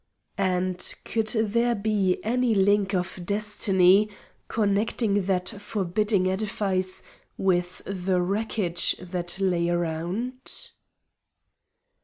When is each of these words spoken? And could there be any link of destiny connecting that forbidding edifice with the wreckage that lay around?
And 0.39 0.95
could 1.05 1.27
there 1.27 1.75
be 1.75 2.19
any 2.23 2.55
link 2.55 2.95
of 2.95 3.19
destiny 3.23 4.09
connecting 4.47 5.25
that 5.25 5.49
forbidding 5.49 6.27
edifice 6.27 7.03
with 7.37 7.83
the 7.85 8.19
wreckage 8.19 8.95
that 8.97 9.39
lay 9.39 9.69
around? 9.69 10.71